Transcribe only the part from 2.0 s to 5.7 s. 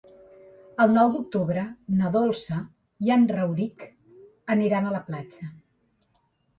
Dolça i en Rauric aniran a la platja.